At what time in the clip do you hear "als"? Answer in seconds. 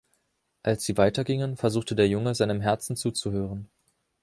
0.63-0.83